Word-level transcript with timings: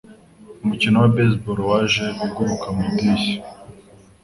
Umukino 0.63 0.95
wa 0.99 1.09
baseball 1.15 1.59
waje 1.69 2.05
uguruka 2.25 2.67
mu 2.75 2.81
idirishya. 2.89 3.37